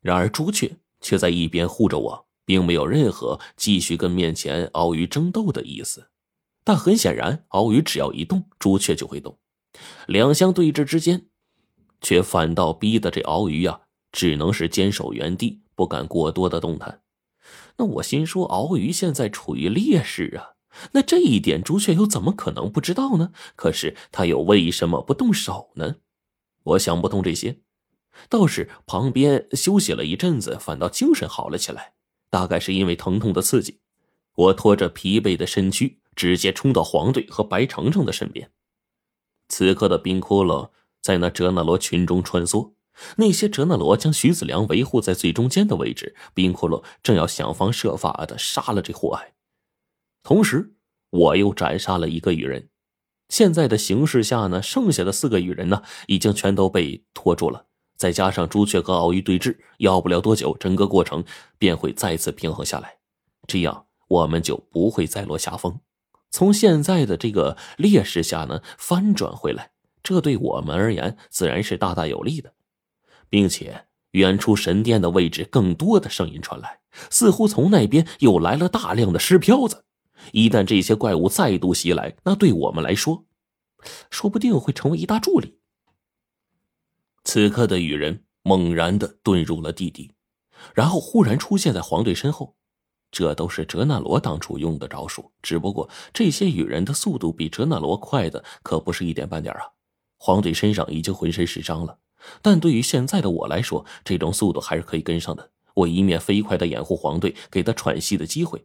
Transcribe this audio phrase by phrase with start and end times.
[0.00, 6.10] 然而朱雀却在一边护着我，并没有任何继续跟面前鳌鱼争斗的意思。
[6.64, 9.38] 但很显然，鳌鱼只要一动，朱雀就会动。
[10.06, 11.26] 两相对峙之间，
[12.00, 13.80] 却反倒逼得这鳌鱼呀，
[14.12, 17.02] 只能是坚守原地，不敢过多的动弹。
[17.76, 20.56] 那我心说，鳌鱼现在处于劣势啊，
[20.92, 23.32] 那这一点朱雀又怎么可能不知道呢？
[23.56, 25.96] 可是他又为什么不动手呢？
[26.64, 27.60] 我想不通这些，
[28.28, 31.94] 倒是旁边休息了一阵子，反倒精神好了起来。
[32.30, 33.80] 大概是因为疼痛的刺激，
[34.34, 38.50] 我拖着疲惫的身躯，直接冲到黄队和白程程的身边。
[39.48, 42.72] 此刻的冰窟窿在那哲那罗群中穿梭，
[43.16, 49.32] 那些哲那罗将徐子良维护在最中间的位置，冰窟窿正要想方设法的杀了这祸害。
[50.22, 50.74] 同时，
[51.08, 52.68] 我又斩杀了一个羽人。
[53.30, 57.67] 现在的形势下呢，剩下的四个羽人呢，已经全都被拖住了。
[57.98, 61.22] 再加上朱雀和鳌鱼对峙，要不了多久，整个过程
[61.58, 62.96] 便会再次平衡下来，
[63.46, 65.80] 这样我们就不会再落下风。
[66.30, 72.54] 从现在的这个劣势下呢，翻转回来，这对我们而言自然是大大有利的。
[73.28, 76.78] 并且，远处神殿的位置，更多的声音传来，
[77.10, 79.84] 似乎从那边又来了大量的尸漂子。
[80.32, 83.24] 一旦这些怪物再度袭来，那对我们来说，
[84.08, 85.57] 说不定会成为一大助力。
[87.30, 90.12] 此刻的雨人猛然的遁入了地底，
[90.74, 92.56] 然后忽然出现在黄队身后。
[93.10, 99.60] 这都是哲纳罗当初用的招数，只不过这些雨人的速度比哲纳罗快的可不是一点半点啊！
[100.16, 101.98] 黄队身上已经浑身是伤了，
[102.40, 105.50] 但对于现在的我来说，这种速度还是可以跟上的。
[105.74, 108.64] 我一面飞快的掩护黄队，给他喘息的机会。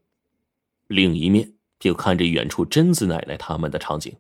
[0.88, 4.16] 另一面就看着远处贞子奶奶他们的场景，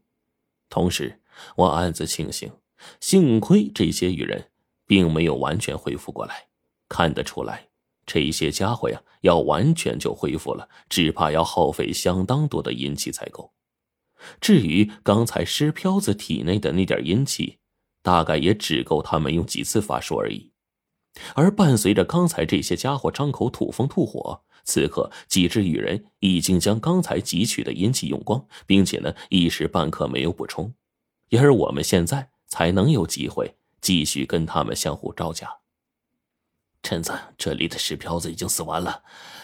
[0.69, 1.21] 同时
[1.55, 2.51] 我暗自庆幸，
[2.99, 4.49] 幸亏这些羽人
[4.85, 6.47] 并没有完全恢复过来。
[6.89, 7.69] 看得出来，
[8.05, 13.53] 这些家伙呀，要完全就恢复了，只怕要耗费相当多的阴气才够。
[14.39, 17.57] 至于刚才尸飘子体内的那点阴气，
[18.01, 20.51] 大概也只够他们用几次法术而已。
[21.35, 24.43] 而伴随着刚才这些家伙张口吐风吐火。
[24.65, 30.73] 此刻，几只羽人已经将刚才汲取的阴气用光，并且呢，一时半刻没有补充，
[31.29, 35.57] 然而我们现在才能有机会继续跟他们相互招架。
[36.83, 39.03] 陈子，这里的石漂子已经死完了，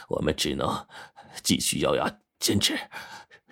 [0.09, 0.85] 我们只能
[1.41, 2.77] 继续咬牙坚持，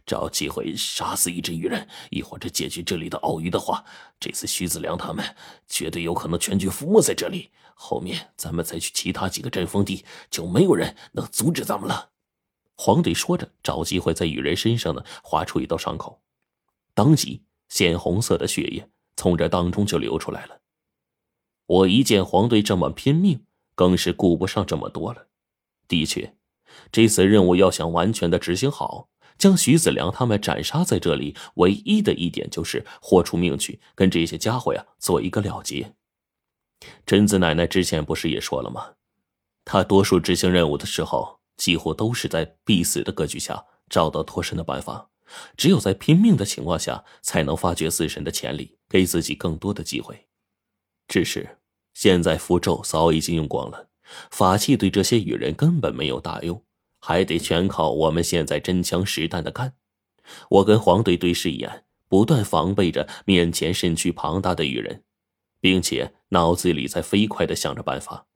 [0.06, 3.84] 找机会杀死一只羽人，一或者解决这里的鳌鱼的话，
[4.19, 5.35] 这次徐子良他们
[5.68, 7.50] 绝对有可能全军覆没在这里。
[7.74, 12.12] 后面咱们再去其他几个阵风地，就没有人能阻止咱们了。
[12.75, 16.22] 黄队说着，找机会在羽人身上呢划出一道伤口，
[16.94, 18.88] 当即鲜红色的血液
[19.18, 20.62] 从这当中就流出来了。
[21.66, 23.44] 我一见黄队这么拼命，
[23.76, 25.28] 更是顾不上这么多了。
[25.90, 26.34] 的确，
[26.92, 35.94] 这次任务要想完全的执行好，将徐子良他们斩杀在这里，唯一的一点就是豁出命去跟这些家伙呀做一个了结。
[37.06, 38.94] 贞子奶奶之前不是也说了吗？
[39.66, 45.10] 她多数执行任务的时候，几乎都是在必死的格局下找到脱身的办法。
[45.58, 50.28] 只有在拼命的情况下，才能发掘死神的潜力，给自己更多的机会。
[51.08, 51.58] 只是
[51.94, 53.90] 现在符咒早已经用光了，
[54.31, 56.64] 法器对这些羽人根本没有大用，
[57.00, 59.75] 还得全靠我们现在真枪实弹的干。
[60.50, 65.04] 我跟黄队对视一眼，不断防备着面前身躯庞大的羽人。
[65.59, 68.28] 并且脑子里在飞快的想着办法，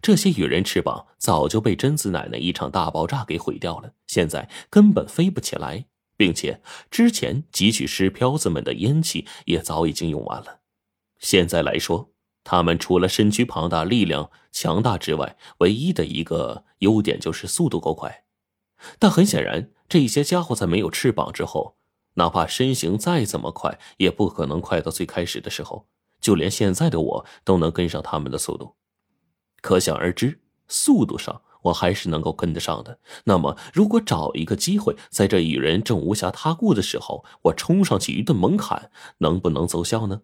[0.00, 5.84] 这些羽人翅膀早就被贞子奶奶一场大爆炸给毁掉了，现在根本飞不起来，
[6.22, 10.60] 并且之前汲取尸漂子们的阴气也早已经用完了。
[11.18, 12.12] 现在来说，
[12.44, 18.22] 他们除了身躯庞大、力量强大之外，唯一的一个优点就是速度够快。
[19.00, 21.76] 但很显然，这些家伙在没有翅膀之后，
[22.14, 25.88] 哪怕身形再怎么快，也不可能快到最开始的时候。
[26.20, 28.76] 就连现在的我都能跟上他们的速度，
[29.60, 32.98] 可想而知，速度上我还是能够跟得上的。
[33.24, 40.22] 那么，如果找一个机会，在这羽人正无暇他顾的时候，我冲上去一顿猛砍，能不能奏效呢？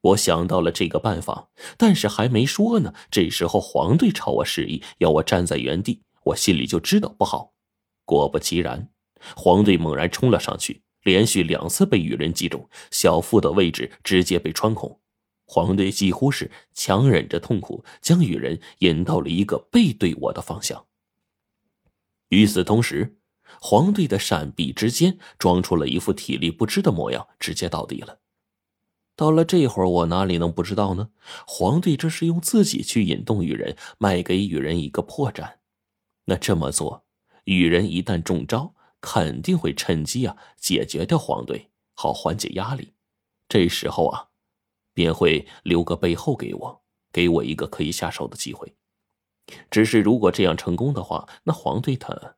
[0.00, 1.48] 我想到了这个办法，
[1.78, 2.92] 但是还没说呢。
[3.10, 7.54] 这时候黄队朝我示意，要我站在原地，我心里就知道不好。
[8.04, 8.90] 果不其然，
[9.34, 10.82] 黄队猛然冲了上去。
[11.04, 15.00] 连续两次被羽人击中，小腹的位置直接被穿孔。
[15.54, 20.86] 黄队几乎是强忍着痛苦，将羽人引到了一个背对我的方向。
[22.30, 23.18] 与此同时，
[23.60, 28.18] 黄队的闪避之间装出了一副体力不支的模样，直接倒地了。
[29.14, 31.10] 到了这会儿，我哪里能不知道呢？
[31.46, 35.58] 黄队这是用自己去引动羽人，卖给羽人一个破绽。
[36.24, 37.04] 那这么做，
[37.44, 42.94] 羽人一旦中招，肯定会趁机啊解决掉黄队，好缓解压力。
[43.48, 44.30] 这时候啊，
[44.94, 46.82] 便会留个背后给我，
[47.12, 48.74] 给我一个可以下手的机会。
[49.70, 52.36] 只是如果这样成功的话，那黄队他，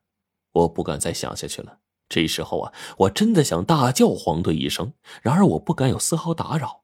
[0.51, 1.79] 我不敢再想下去了。
[2.09, 6.83] 这时候啊，我真的想大叫黄队一声，然而我不敢有丝毫打扰，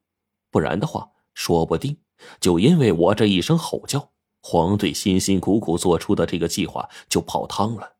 [0.51, 1.97] 不然的话，说不定
[2.39, 4.11] 就因为我这一声吼叫，
[4.41, 7.95] 黄队辛辛苦苦做出的这个计划就泡汤了。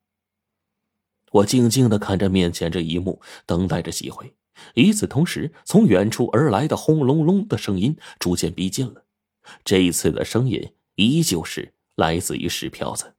[1.31, 4.35] 我静静的看着面前这一幕，等待着机会。
[4.75, 9.05] 与此同时，从远处而来的轰隆隆的声音逐渐逼近了。
[9.63, 13.15] 这一次的声音依旧是来自于石漂子。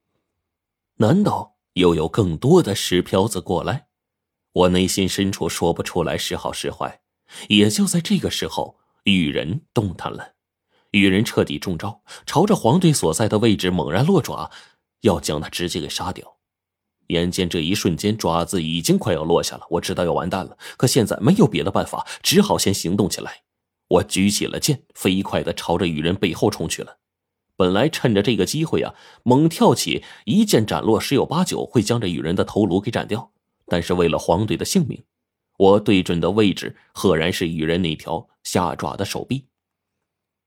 [0.97, 3.89] 难道又有更多的石漂子过来？
[4.53, 7.01] 我内心深处说不出来是好是坏，
[7.49, 10.35] 也就在这个时候，羽人动弹了，
[10.93, 14.53] 羽人彻底中招，朝着黄队所在的位置猛然落爪，
[15.01, 16.37] 要将他直接给杀掉。
[17.09, 20.57] 眼见这一瞬间，爪子已经快要落下了，我知道要完蛋了。
[20.77, 23.43] 可现在没有别的办法，只好先行动起来。
[23.89, 26.99] 我举起了剑，飞快的朝着羽人背后冲去了。
[27.57, 33.31] 本来趁着这个机会啊，猛跳起，一剑斩落，十有八九会将这羽人的头颅给斩掉。
[33.67, 35.05] 但是为了黄队的性命，
[35.57, 39.47] 我对准的位置赫然是羽人那条下爪的手臂。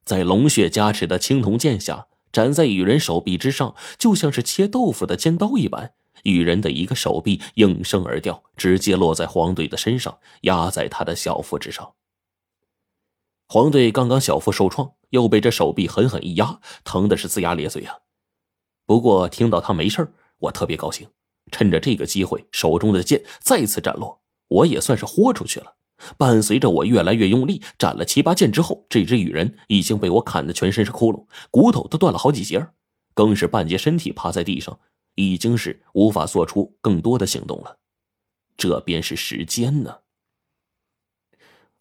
[0.03, 5.93] 在龙血加持的青铜剑下，斩在羽人手臂之上，就像是切豆腐的尖刀一般。
[6.23, 11.93] 羽人的一个手臂应声而掉，直接落在黄队的身上，压在他的小腹之上。
[13.47, 17.99] 黄队刚刚小腹受创，又被这手臂狠狠一压，疼的是龇牙咧嘴啊。
[18.85, 21.07] 不过听到他没事我特别高兴。
[21.49, 25.75] 趁着这个机会，手中的剑再次斩落，我也算是豁出去了。
[26.17, 32.67] 伴随着我越来越用力，斩了七八剑之后，这只羽人已经被我砍得全身是窟窿，骨头都断了好几节，
[33.13, 34.77] 更是半截身体趴在地上，
[35.17, 37.79] 已经是无法做出更多的行动了。
[38.55, 39.97] 这便是时间呢。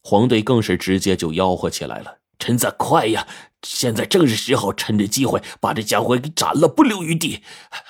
[0.03, 2.19] 黄队更是直接就吆喝起来了。
[2.39, 3.27] 陈子快呀！
[3.63, 7.43] 现在正是时候，趁着机会把这家伙给斩了，不留余地。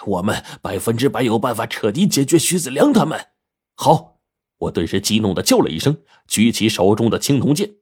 [0.07, 3.33] 我们百分之百有办法彻底解决徐子良他们。
[3.75, 4.21] 好，
[4.59, 7.77] 我顿时激动的叫了一声，举起手中的青铜剑。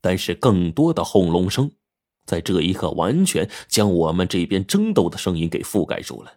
[0.00, 1.70] 但是更多的轰隆声，
[2.28, 6.34] 在这一刻完全将我们这边争斗的声音给覆盖住了。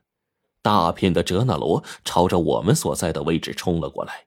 [0.61, 4.25] 大片的哲那罗朝着我们所在的位置冲了过来，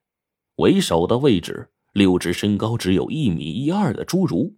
[0.57, 1.71] 为首的位置。
[1.95, 4.57] 六只身高只有一米一二的侏儒，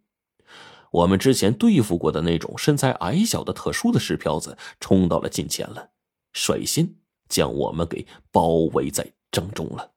[0.90, 5.90] 我们之前对付过的那种身材矮小的特殊的石漂子，冲到了近前了，
[6.32, 6.94] 率先
[7.28, 9.95] 将我们给包围在正中了。